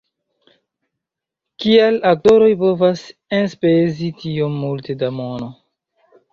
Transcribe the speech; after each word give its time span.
"Kial 1.65 1.99
aktoroj 2.13 2.49
povas 2.63 3.05
enspezi 3.43 4.11
tiom 4.25 4.59
multe 4.67 4.99
da 5.05 5.15
mono! 5.23 5.55